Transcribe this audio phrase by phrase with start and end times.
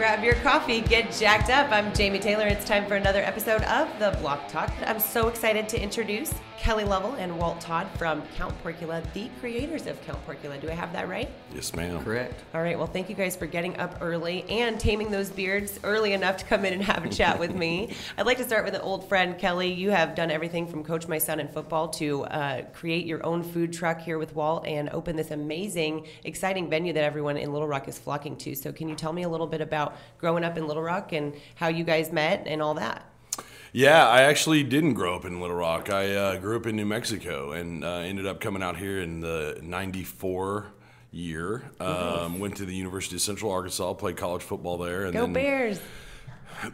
[0.00, 1.70] grab your coffee, get jacked up.
[1.70, 2.46] I'm Jamie Taylor.
[2.46, 4.72] It's time for another episode of the Block Talk.
[4.86, 9.86] I'm so excited to introduce Kelly Lovell and Walt Todd from Count Porcula, the creators
[9.86, 10.58] of Count Porcula.
[10.58, 11.30] Do I have that right?
[11.54, 12.04] Yes, ma'am.
[12.04, 12.44] Correct.
[12.52, 12.76] All right.
[12.76, 16.44] Well, thank you guys for getting up early and taming those beards early enough to
[16.44, 17.94] come in and have a chat with me.
[18.18, 19.72] I'd like to start with an old friend, Kelly.
[19.72, 23.42] You have done everything from coach my son in football to uh, create your own
[23.42, 27.68] food truck here with Walt and open this amazing, exciting venue that everyone in Little
[27.68, 28.54] Rock is flocking to.
[28.54, 31.34] So, can you tell me a little bit about growing up in Little Rock and
[31.54, 33.06] how you guys met and all that?
[33.72, 35.90] Yeah, I actually didn't grow up in Little Rock.
[35.90, 39.20] I uh, grew up in New Mexico and uh, ended up coming out here in
[39.20, 40.66] the '94
[41.12, 41.62] year.
[41.78, 45.32] Um, went to the University of Central Arkansas, played college football there, and Go then
[45.32, 45.80] Bears!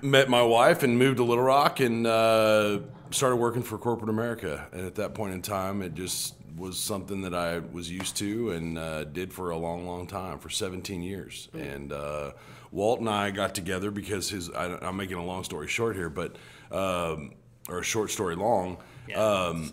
[0.02, 2.80] met my wife and moved to Little Rock and uh,
[3.10, 4.66] started working for corporate America.
[4.72, 8.50] And at that point in time, it just was something that I was used to
[8.52, 11.48] and uh, did for a long, long time for 17 years.
[11.52, 12.32] And uh,
[12.70, 14.50] Walt and I got together because his.
[14.50, 16.36] I, I'm making a long story short here, but
[16.70, 17.32] um,
[17.68, 18.78] or a short story long.
[19.08, 19.72] Yeah, um.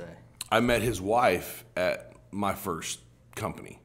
[0.51, 2.99] I met his wife at my first
[3.35, 3.79] company.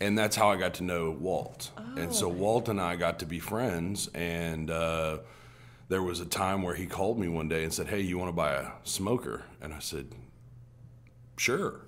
[0.00, 1.70] And that's how I got to know Walt.
[1.96, 4.08] And so Walt and I got to be friends.
[4.12, 5.18] And uh,
[5.88, 8.28] there was a time where he called me one day and said, Hey, you want
[8.28, 9.42] to buy a smoker?
[9.60, 10.06] And I said,
[11.36, 11.80] Sure.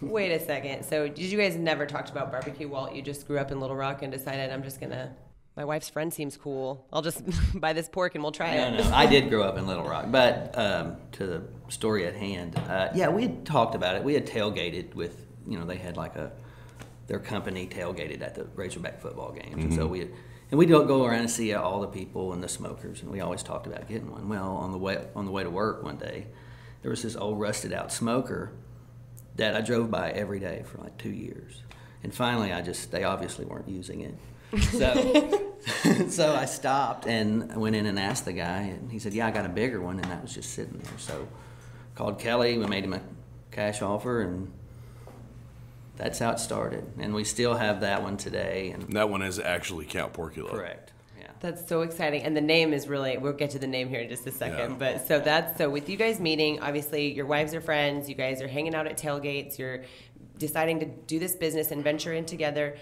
[0.00, 0.84] Wait a second.
[0.84, 2.94] So, did you guys never talked about barbecue, Walt?
[2.94, 5.14] You just grew up in Little Rock and decided, I'm just gonna.
[5.56, 6.84] My wife's friend seems cool.
[6.92, 7.22] I'll just
[7.60, 8.84] buy this pork and we'll try No, it.
[8.84, 12.56] no, I did grow up in Little Rock, but um, to the story at hand,
[12.68, 14.02] uh, yeah, we had talked about it.
[14.02, 16.32] We had tailgated with, you know, they had like a
[17.06, 20.08] their company tailgated at the Razorback football games, and so we had,
[20.50, 23.20] and we'd go go around and see all the people and the smokers, and we
[23.20, 24.28] always talked about getting one.
[24.28, 26.26] Well, on the way on the way to work one day,
[26.82, 28.52] there was this old rusted out smoker
[29.36, 31.62] that I drove by every day for like two years,
[32.02, 34.14] and finally I just they obviously weren't using it.
[34.70, 35.48] So,
[36.08, 39.30] so I stopped and went in and asked the guy, and he said, "Yeah, I
[39.30, 40.98] got a bigger one," and that was just sitting there.
[40.98, 41.26] So,
[41.94, 42.58] called Kelly.
[42.58, 43.00] We made him a
[43.50, 44.52] cash offer, and
[45.96, 46.84] that's how it started.
[46.98, 48.70] And we still have that one today.
[48.72, 50.50] And And that one is actually Count Porcula.
[50.50, 51.28] correct, yeah.
[51.40, 52.22] That's so exciting.
[52.22, 54.72] And the name is really, we'll get to the name here in just a second.
[54.72, 54.76] Yeah.
[54.78, 58.42] But so that's, so with you guys meeting, obviously your wives are friends, you guys
[58.42, 59.84] are hanging out at tailgates, you're
[60.38, 62.76] deciding to do this business and venture in together.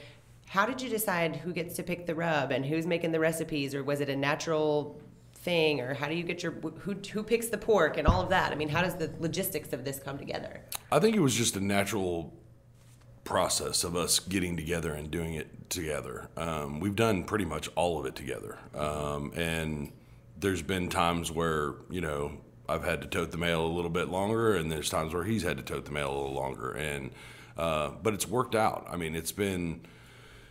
[0.46, 3.74] How did you decide who gets to pick the rub and who's making the recipes?
[3.74, 5.00] Or was it a natural
[5.34, 5.80] thing?
[5.80, 8.52] Or how do you get your, who, who picks the pork and all of that?
[8.52, 10.60] I mean, how does the logistics of this come together?
[10.90, 12.32] I think it was just a natural
[13.24, 16.28] process of us getting together and doing it together.
[16.36, 18.58] Um, we've done pretty much all of it together.
[18.74, 19.92] Um, and
[20.38, 22.32] there's been times where, you know,
[22.68, 25.42] I've had to tote the mail a little bit longer, and there's times where he's
[25.42, 26.72] had to tote the mail a little longer.
[26.72, 27.10] And,
[27.56, 28.86] uh, but it's worked out.
[28.90, 29.82] I mean, it's been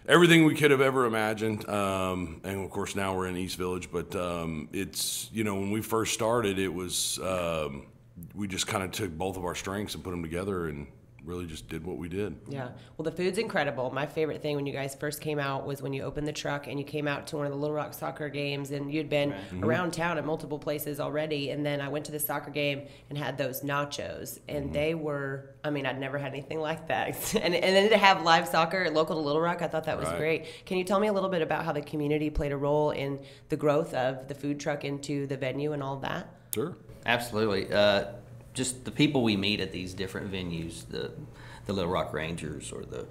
[0.07, 1.67] everything we could have ever imagined.
[1.69, 5.71] Um, and of course, now we're in East Village, but um, it's, you know, when
[5.71, 7.87] we first started, it was, um,
[8.33, 10.87] we just kind of took both of our strengths and put them together and
[11.23, 12.35] really just did what we did.
[12.47, 12.69] Yeah.
[12.97, 13.91] Well, the food's incredible.
[13.91, 16.67] My favorite thing when you guys first came out was when you opened the truck
[16.67, 19.33] and you came out to one of the Little Rock soccer games and you'd been
[19.61, 21.51] around town at multiple places already.
[21.51, 25.51] And then I went to the soccer game and had those nachos and they were,
[25.63, 27.35] I mean, I'd never had anything like that.
[27.41, 30.07] and, and then to have live soccer local to Little Rock, I thought that was
[30.07, 30.17] Right.
[30.17, 30.45] great.
[30.65, 33.19] Can you tell me a little bit about how the community played a role in
[33.49, 36.27] the growth of the food truck into the venue and all that?
[36.55, 36.75] Sure.
[37.05, 37.71] Absolutely.
[37.71, 38.05] Uh,
[38.53, 41.11] just the people we meet at these different venues, the
[41.65, 43.05] the Little Rock Rangers or the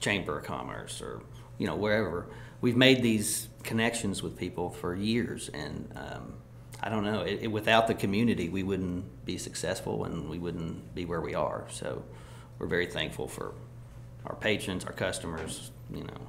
[0.00, 1.22] Chamber of Commerce or
[1.58, 2.26] you know wherever,
[2.60, 6.34] we've made these connections with people for years, and um,
[6.82, 7.22] I don't know.
[7.22, 11.34] It, it, without the community, we wouldn't be successful, and we wouldn't be where we
[11.34, 11.66] are.
[11.70, 12.04] So
[12.58, 13.52] we're very thankful for
[14.26, 15.70] our patrons, our customers.
[15.92, 16.20] You know,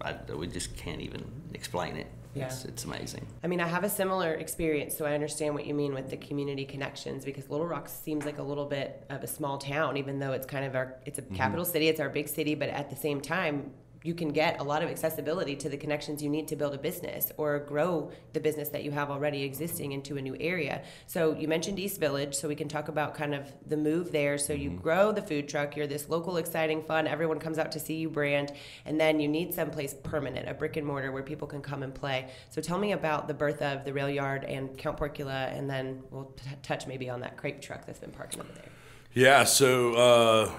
[0.00, 2.06] I, we just can't even explain it.
[2.38, 2.46] Yeah.
[2.46, 3.26] It's, it's amazing.
[3.42, 6.16] I mean, I have a similar experience, so I understand what you mean with the
[6.16, 10.18] community connections because Little Rock seems like a little bit of a small town, even
[10.18, 11.34] though it's kind of our, it's a mm-hmm.
[11.34, 13.72] capital city, it's our big city, but at the same time,
[14.02, 16.78] you can get a lot of accessibility to the connections you need to build a
[16.78, 20.82] business or grow the business that you have already existing into a new area.
[21.06, 24.38] So you mentioned East Village, so we can talk about kind of the move there.
[24.38, 27.80] So you grow the food truck, you're this local, exciting, fun, everyone comes out to
[27.80, 28.52] see you brand,
[28.84, 31.94] and then you need someplace permanent, a brick and mortar where people can come and
[31.94, 32.28] play.
[32.50, 36.02] So tell me about the birth of the rail yard and Count Porcula, and then
[36.10, 38.70] we'll t- touch maybe on that crepe truck that's been parking over there.
[39.14, 40.50] Yeah, so uh,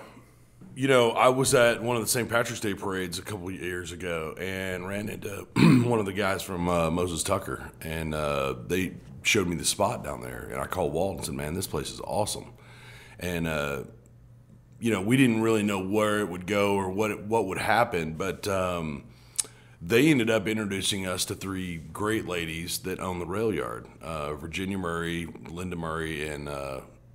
[0.80, 2.30] you know, I was at one of the St.
[2.30, 5.46] Patrick's Day parades a couple years ago and ran into
[5.84, 10.06] one of the guys from uh, Moses Tucker, and uh, they showed me the spot
[10.06, 12.54] down there, and I called Walt and said, "Man, this place is awesome,"
[13.20, 13.84] and uh,
[14.80, 17.58] you know, we didn't really know where it would go or what it, what would
[17.58, 19.04] happen, but um,
[19.82, 24.34] they ended up introducing us to three great ladies that own the rail yard uh,
[24.36, 26.48] Virginia Murray, Linda Murray, and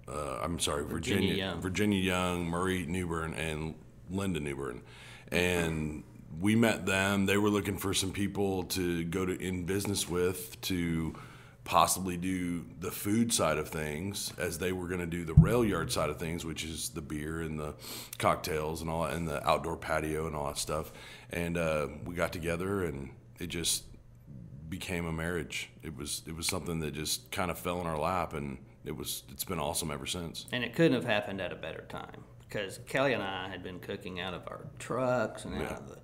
[0.08, 1.60] uh, I'm sorry, Virginia Virginia Young.
[1.60, 3.74] Virginia Young, Murray Newbern, and
[4.10, 4.82] Linda Newbern,
[5.30, 6.04] And
[6.40, 7.26] we met them.
[7.26, 11.14] They were looking for some people to go to in business with to
[11.64, 15.64] possibly do the food side of things as they were going to do the rail
[15.64, 17.74] yard side of things, which is the beer and the
[18.18, 20.92] cocktails and all and the outdoor patio and all that stuff.
[21.30, 23.84] And uh, we got together and it just
[24.68, 25.70] became a marriage.
[25.82, 28.96] It was it was something that just kind of fell in our lap and it
[28.96, 30.46] was it's been awesome ever since.
[30.52, 33.78] And it couldn't have happened at a better time because Kelly and I had been
[33.80, 35.96] cooking out of our trucks and out of the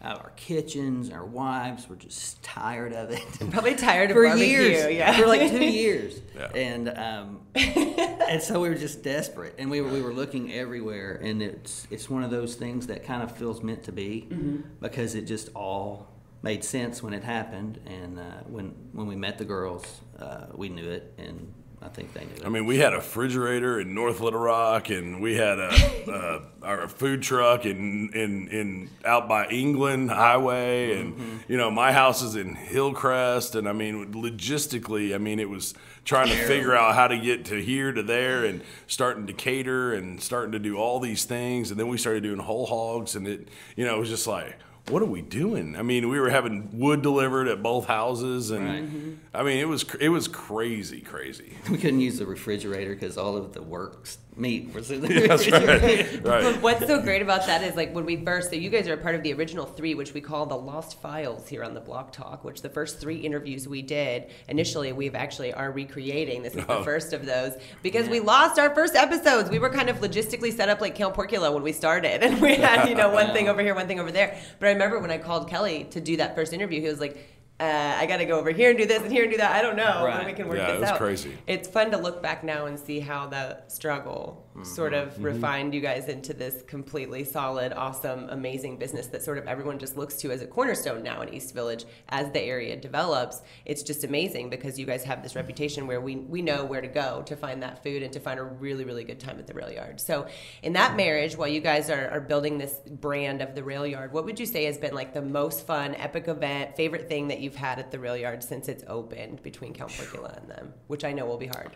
[0.00, 1.10] out of our kitchens.
[1.10, 3.20] Our wives were just tired of it.
[3.50, 4.46] Probably tired of for barbecue.
[4.46, 5.12] years, Yeah.
[5.18, 6.50] for like two years, Yeah.
[6.54, 11.20] and um, and so we were just desperate, and we were we were looking everywhere,
[11.22, 14.56] and it's it's one of those things that kind of feels meant to be Mm-hmm.
[14.80, 16.06] because it just all
[16.42, 19.84] made sense when it happened, and uh, when when we met the girls,
[20.20, 22.44] uh, we knew it, and I think they knew it.
[22.44, 25.70] I mean, we had a refrigerator in North Little Rock, and we had a,
[26.10, 31.92] uh, our food truck in, in in out by England Highway, and you know, my
[31.92, 36.74] house is in Hillcrest, and I mean, logistically, I mean, it was trying to figure
[36.74, 40.58] out how to get to here to there, and starting to cater and starting to
[40.58, 43.96] do all these things, and then we started doing whole hogs, and it, you know,
[43.96, 44.56] it was just like.
[44.90, 45.76] What are we doing?
[45.76, 49.18] I mean, we were having wood delivered at both houses, and Right.
[49.34, 51.52] I mean, it was it was crazy, crazy.
[51.70, 55.50] we couldn't use the refrigerator because all of the works meat was in the That's
[55.50, 56.24] right.
[56.24, 56.42] Right.
[56.42, 58.94] But what's so great about that is like when we first, so you guys are
[58.94, 61.80] a part of the original three, which we call the Lost Files here on the
[61.80, 66.42] Block Talk, which the first three interviews we did initially, we've actually are recreating.
[66.42, 66.84] This is the Oh.
[66.84, 69.50] first of those because we lost our first episodes.
[69.50, 72.54] We were kind of logistically set up like Count Porcula when we started, and we
[72.54, 74.38] had you know one thing over here, one thing over there.
[74.60, 77.34] But I remember when I called Kelly to do that first interview, he was like.
[77.60, 79.50] Uh, I got to go over here and do this and here and do that.
[79.52, 80.04] I don't know.
[80.04, 80.24] Right.
[80.24, 80.98] We can work Yeah, this it was out.
[80.98, 81.36] crazy.
[81.48, 85.22] It's fun to look back now and see how the struggle sort of Mm-hmm.
[85.22, 89.96] refined you guys into this completely solid, awesome, amazing business that sort of everyone just
[89.96, 93.40] looks to as a cornerstone now in East Village as the area develops.
[93.64, 96.88] It's just amazing because you guys have this reputation where we, we know where to
[96.88, 99.54] go to find that food and to find a really, really good time at the
[99.54, 100.00] rail yard.
[100.00, 100.26] So,
[100.62, 104.12] in that marriage, while you guys are, are building this brand of the rail yard,
[104.12, 107.38] what would you say has been like the most fun, epic event, favorite thing that
[107.48, 111.02] you've had at the rail yard since it's opened between Count Porcula and them, which
[111.02, 111.70] I know will be hard?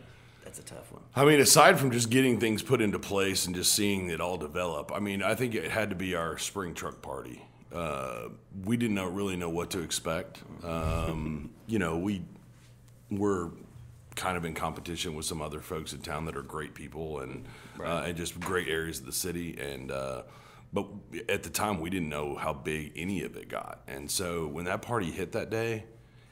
[0.45, 1.03] That's a tough one.
[1.17, 4.37] I mean, aside from just getting things put into place and just seeing it all
[4.37, 7.43] develop, I mean, I think it had to be our spring truck party.
[7.73, 8.29] Uh,
[8.65, 10.43] we didn't know, really know what to expect.
[10.63, 12.23] Um, you know, we
[13.11, 13.51] were
[14.15, 17.47] kind of in competition with some other folks in town that are great people and
[17.81, 19.59] uh, and just great areas of the city.
[19.59, 20.23] And uh,
[20.73, 20.87] but
[21.29, 23.83] at the time, we didn't know how big any of it got.
[23.87, 25.85] And so when that party hit that day.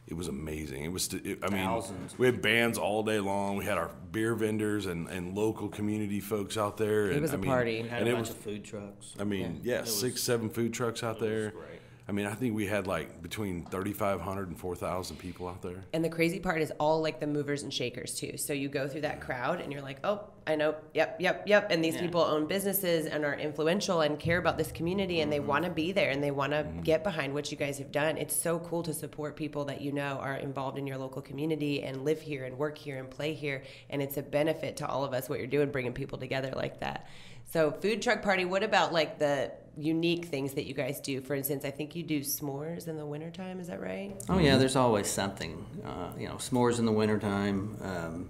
[0.06, 0.82] It was amazing.
[0.82, 1.12] It was.
[1.14, 2.18] It, I mean, Thousands.
[2.18, 3.56] we had bands all day long.
[3.56, 7.10] We had our beer vendors and, and local community folks out there.
[7.12, 7.82] and, was I a mean, party.
[7.84, 8.36] We had And a it bunch was.
[8.36, 9.14] of food trucks.
[9.20, 11.50] I mean, yeah, was- six, seven food trucks out there.
[11.50, 11.79] great.
[12.10, 15.84] I mean, I think we had like between 3,500 and 4,000 people out there.
[15.92, 18.36] And the crazy part is all like the movers and shakers too.
[18.36, 21.70] So you go through that crowd and you're like, oh, I know, yep, yep, yep.
[21.70, 22.00] And these Yeah.
[22.00, 25.46] people own businesses and are influential and care about this community and they mm-hmm.
[25.46, 26.80] want to be there and they want to mm-hmm.
[26.80, 28.16] get behind what you guys have done.
[28.16, 31.84] It's so cool to support people that you know are involved in your local community
[31.84, 33.62] and live here and work here and play here.
[33.88, 36.80] And it's a benefit to all of us what you're doing, bringing people together like
[36.80, 37.06] that.
[37.52, 38.44] So food truck party.
[38.44, 41.20] What about like the unique things that you guys do?
[41.20, 43.60] For instance, I think you do s'mores in the wintertime.
[43.60, 44.14] Is that right?
[44.28, 45.64] Oh yeah, there's always something.
[45.84, 47.76] Uh, you know, s'mores in the wintertime.
[47.82, 48.28] Um,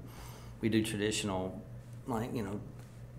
[0.60, 1.60] we do traditional,
[2.06, 2.60] like you know,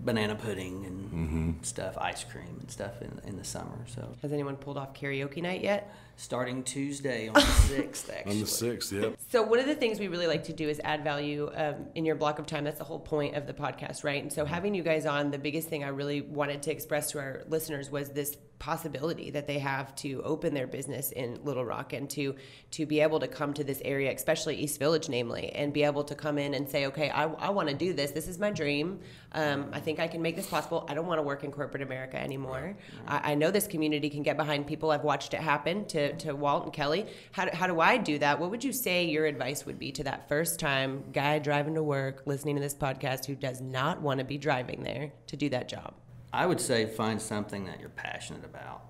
[0.01, 3.77] banana pudding and stuff, ice cream and stuff in, in the summer.
[3.87, 5.93] So Has anyone pulled off karaoke night yet?
[6.21, 8.31] Starting Tuesday on the sixth, actually.
[8.31, 9.17] On the 6th, yep.
[9.29, 12.05] So one of the things we really like to do is add value um, in
[12.05, 12.63] your block of time.
[12.63, 14.21] That's the whole point of the podcast, right?
[14.21, 17.19] And so having you guys on, the biggest thing I really wanted to express to
[17.19, 21.93] our listeners was this possibility that they have to open their business in Little Rock
[21.93, 22.35] and to
[22.69, 26.03] to be able to come to this area, especially East Village, namely, and be able
[26.03, 28.11] to come in and say, okay, I, I want to do this.
[28.11, 28.99] This is my dream.
[29.31, 30.85] Um, I think I can make this possible.
[30.87, 32.77] I don't want to work in corporate America anymore.
[33.07, 34.91] I, I know this community can get behind people.
[34.91, 37.05] I've watched it happen to, to Walt and Kelly.
[37.31, 38.39] How do, how do I do that?
[38.39, 41.83] What would you say your advice would be to that first time guy driving to
[41.83, 45.49] work, listening to this podcast, who does not want to be driving there to do
[45.49, 45.93] that job?
[46.33, 48.83] I would say find something that you're passionate about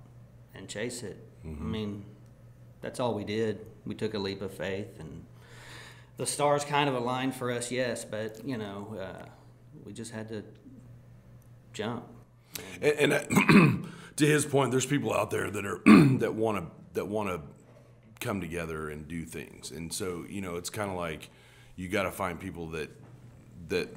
[0.54, 1.18] and chase it.
[1.44, 2.06] I mean,
[2.82, 3.66] that's all we did.
[3.86, 5.25] We took a leap of faith, and
[6.18, 9.25] the stars kind of aligned for us, yes, but you know, uh,
[9.84, 10.44] we just had to
[11.74, 12.06] jump.
[12.82, 13.88] And, and uh,
[14.18, 15.82] to his point, there's people out there that are
[16.20, 17.42] that want to that want to
[18.20, 19.72] come together and do things.
[19.72, 21.30] And so, you know, it's kind of like
[21.76, 22.90] you got to find people that
[23.70, 23.90] that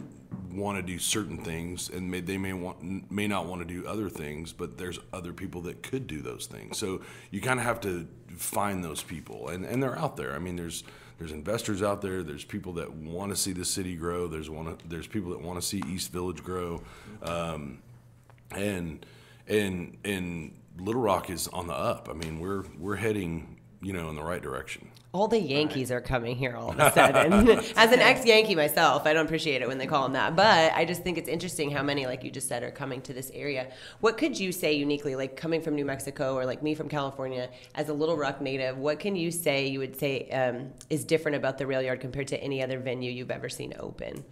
[0.52, 3.86] want to do certain things and may, they may want may not want to do
[3.86, 7.66] other things but there's other people that could do those things so you kind of
[7.66, 10.84] have to find those people and and they're out there i mean there's
[11.18, 14.76] there's investors out there there's people that want to see the city grow there's one
[14.86, 16.80] there's people that want to see east village grow
[17.22, 17.78] um,
[18.52, 19.04] and
[19.48, 24.08] and and little rock is on the up i mean we're we're heading you know
[24.08, 27.48] in the right direction all the Yankees are coming here all of a sudden.
[27.76, 30.34] As an ex Yankee myself, I don't appreciate it when they call them that.
[30.34, 33.14] But I just think it's interesting how many, like you just said, are coming to
[33.14, 33.70] this area.
[34.00, 37.48] What could you say uniquely, like coming from New Mexico or like me from California,
[37.76, 41.36] as a Little Rock native, what can you say you would say um, is different
[41.36, 44.24] about the rail yard compared to any other venue you've ever seen open?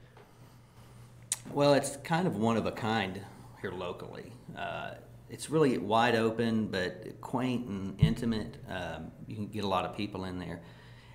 [1.52, 3.20] Well, it's kind of one of a kind
[3.60, 4.32] here locally.
[4.58, 4.94] Uh,
[5.32, 8.56] it's really wide open, but quaint and intimate.
[8.68, 10.60] Um, you can get a lot of people in there,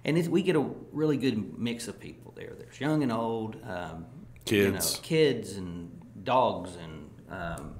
[0.03, 2.53] and we get a really good mix of people there.
[2.57, 4.05] There's young and old, um,
[4.43, 7.75] kids, you know, kids and dogs, and um,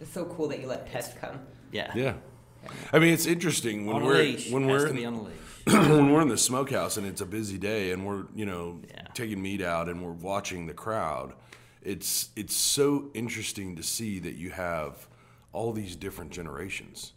[0.00, 1.40] it's so cool that you let pets come.
[1.72, 2.14] Yeah, yeah.
[2.92, 4.50] I mean, it's interesting when on we're leash.
[4.50, 5.32] when Has we're to be on a leash.
[5.66, 9.02] when we're in the smokehouse and it's a busy day and we're you know Yeah.
[9.14, 11.32] taking meat out and we're watching the crowd.
[11.82, 15.08] It's it's so interesting to see that you have
[15.56, 17.12] all these different generations.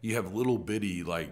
[0.00, 1.30] You have little bitty like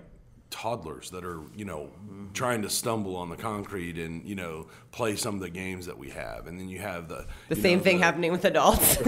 [0.50, 1.88] toddlers that are you know
[2.34, 5.96] trying to stumble on the concrete and you know play some of the games that
[5.98, 8.96] we have, and then you have the The same know, thing the- happening with adults.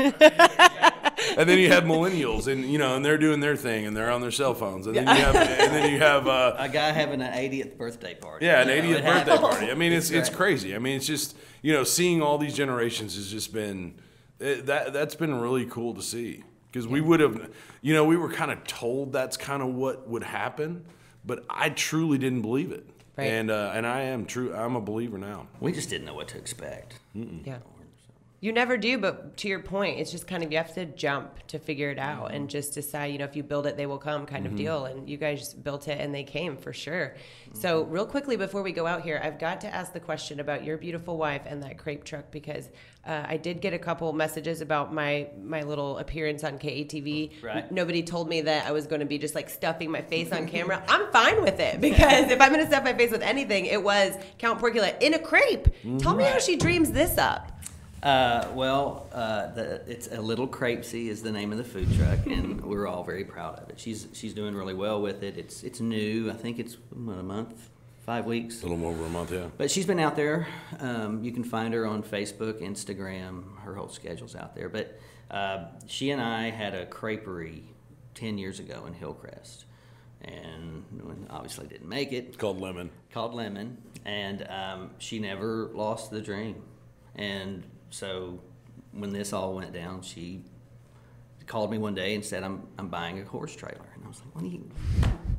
[1.36, 4.10] and then you have millennials, and you know, and they're doing their thing, and they're
[4.10, 6.90] on their cell phones, and then you have, and then you have, uh, a guy
[6.90, 8.46] having an 80th birthday party.
[8.46, 9.40] yeah, an 80th birthday happens.
[9.40, 9.70] party.
[9.70, 10.36] I mean, it's it's great.
[10.38, 10.74] crazy.
[10.74, 13.94] I mean, it's just you know, seeing all these generations has just been
[14.40, 17.50] it, that that's been really cool to see because we would have,
[17.82, 20.84] you know, we were kind of told that's kind of what would happen,
[21.24, 22.86] but I truly didn't believe it,
[23.16, 23.24] Right.
[23.26, 24.54] and uh, and I am true.
[24.54, 25.48] I'm a believer now.
[25.60, 26.98] We just didn't know what to expect.
[27.14, 27.58] yeah.
[28.42, 31.46] You never do, but to your point, it's just kind of you have to jump
[31.46, 33.98] to figure it out and just decide, you know, if you build it, they will
[33.98, 34.84] come kind of deal.
[34.86, 37.14] And you guys built it and they came for sure.
[37.52, 40.64] So, real quickly before we go out here, I've got to ask the question about
[40.64, 42.68] your beautiful wife and that crepe truck because
[43.06, 47.44] uh, I did get a couple messages about my my little appearance on KATV.
[47.44, 47.70] Right.
[47.70, 50.48] Nobody told me that I was going to be just like stuffing my face on
[50.54, 50.82] camera.
[50.88, 53.80] I'm fine with it because if I'm going to stuff my face with anything, it
[53.80, 55.68] was Count Porcula in a crepe.
[55.98, 57.51] Tell me how she dreams this up.
[58.02, 62.26] Uh, well, uh, the, it's a little crepesy is the name of the food truck,
[62.26, 63.78] and we're all very proud of it.
[63.78, 65.38] She's she's doing really well with it.
[65.38, 66.28] It's it's new.
[66.30, 67.70] I think it's what, a month,
[68.04, 68.60] five weeks.
[68.60, 69.46] A little more over a month, yeah.
[69.56, 70.48] But she's been out there.
[70.80, 73.44] Um, you can find her on Facebook, Instagram.
[73.60, 74.68] Her whole schedule's out there.
[74.68, 74.98] But
[75.30, 77.62] uh, she and I had a creperie
[78.16, 79.64] ten years ago in Hillcrest,
[80.22, 80.84] and
[81.30, 82.90] obviously didn't make it It's called lemon.
[83.12, 86.56] called Lemon, and um, she never lost the dream.
[87.14, 87.62] And
[87.92, 88.40] so
[88.92, 90.42] when this all went down, she
[91.46, 94.20] called me one day and said, "I'm I'm buying a horse trailer." And I was
[94.20, 94.68] like, "What are you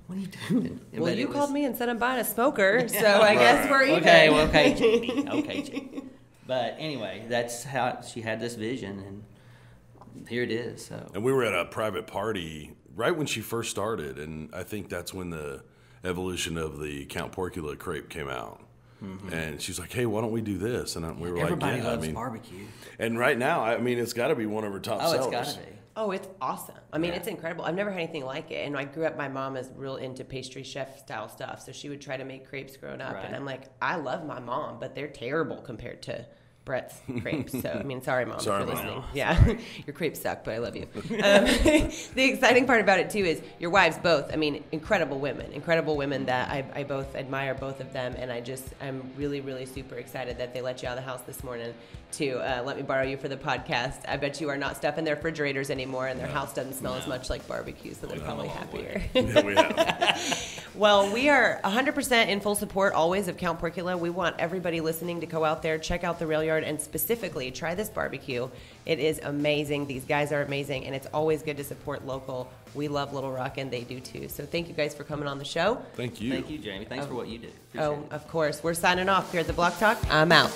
[0.08, 2.20] What are you doing?" Well, But you it was- called me and said I'm buying
[2.20, 4.00] a smoker, so I guess we're even.
[4.00, 5.28] Okay, well, okay, Jamie.
[5.40, 6.04] Okay, Jamie.
[6.46, 9.00] But anyway, that's how she had this vision,
[10.16, 10.86] and here it is.
[10.86, 14.64] So And we were at a private party right when she first started, and I
[14.64, 15.64] think that's when the
[16.04, 18.62] evolution of the Count Porcula crepe came out.
[19.32, 21.44] And she's like, "Hey, why don't we do this?" And we were Mm-hmm.
[21.46, 22.66] everybody like, "Yeah, loves I mean." barbecue.
[23.00, 25.26] And right now, I mean, it's got to be one of her top Oh, it's
[25.26, 25.32] sellers.
[25.32, 25.78] got to be.
[25.96, 26.76] Oh, it's awesome.
[26.92, 27.18] I mean, Yeah.
[27.18, 27.66] it's incredible.
[27.66, 28.66] I've never had anything like it.
[28.66, 31.62] And I grew up, my mom is real into pastry chef style stuff.
[31.62, 33.14] So she would try to make crepes growing up.
[33.14, 33.26] Right.
[33.26, 36.26] And I'm like, I love my mom, but they're terrible compared to
[36.66, 37.62] Brett's crepes.
[37.62, 38.86] So, I mean, sorry, mom, Sorry, if you're Mom.
[38.86, 39.04] listening.
[39.14, 39.54] Yeah,
[39.86, 40.88] your crepes suck, but I love you.
[40.96, 41.10] Um,
[42.16, 45.98] the exciting part about it, too, is your wives both, I mean, incredible women, incredible
[45.98, 48.16] women that I, I both admire both of them.
[48.18, 51.10] And I just, I'm really, really super excited that they let you out of the
[51.10, 51.74] house this morning
[52.14, 54.08] to uh, let me borrow you for the podcast.
[54.08, 57.08] I bet you are not stuffing their refrigerators anymore, and their house doesn't smell as
[57.08, 59.02] much like barbecue, so they're probably happier.
[59.14, 60.70] Yeah, we have.
[60.76, 63.98] well, we are 100% in full support always of Count Porcula.
[63.98, 67.50] We want everybody listening to go out there, check out the rail yard, and specifically
[67.50, 68.50] try this barbecue.
[68.86, 69.88] It is amazing.
[69.88, 72.52] These guys are amazing, and it's always good to support local.
[72.76, 74.30] We love Little Rock, and they do too.
[74.30, 75.82] So thank you guys for coming on the show.
[75.96, 76.32] Thank you.
[76.32, 76.86] Thank you, Jamie.
[76.86, 77.48] Thanks for what you do.
[77.70, 78.12] Appreciate Oh, it.
[78.12, 78.64] of course.
[78.64, 79.98] We're signing off here at the Block Talk.
[80.12, 80.52] I'm out.